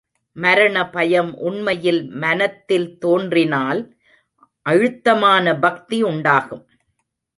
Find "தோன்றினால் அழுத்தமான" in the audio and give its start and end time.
2.97-5.55